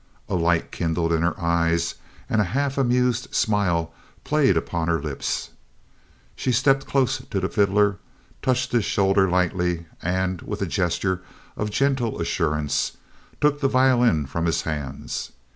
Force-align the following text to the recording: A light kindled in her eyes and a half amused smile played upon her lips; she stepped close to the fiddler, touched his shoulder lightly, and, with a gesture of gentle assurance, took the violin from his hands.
A 0.27 0.33
light 0.33 0.71
kindled 0.71 1.13
in 1.13 1.21
her 1.21 1.39
eyes 1.39 1.93
and 2.27 2.41
a 2.41 2.57
half 2.57 2.75
amused 2.79 3.35
smile 3.35 3.93
played 4.23 4.57
upon 4.57 4.87
her 4.87 4.99
lips; 4.99 5.51
she 6.35 6.51
stepped 6.51 6.87
close 6.87 7.19
to 7.19 7.39
the 7.39 7.47
fiddler, 7.47 7.99
touched 8.41 8.71
his 8.71 8.83
shoulder 8.83 9.29
lightly, 9.29 9.85
and, 10.01 10.41
with 10.41 10.59
a 10.59 10.65
gesture 10.65 11.21
of 11.55 11.69
gentle 11.69 12.19
assurance, 12.19 12.97
took 13.39 13.59
the 13.61 13.67
violin 13.69 14.25
from 14.25 14.47
his 14.47 14.63
hands. 14.63 15.33